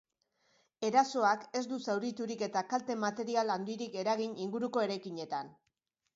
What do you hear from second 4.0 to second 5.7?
eragin inguruko eraikinetan.